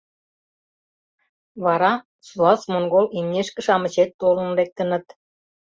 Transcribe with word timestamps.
Вара 1.63 1.93
суас-монгол 2.27 3.05
имнешке-шамычет 3.17 4.09
толын 4.21 4.49
лектыныт. 4.57 5.05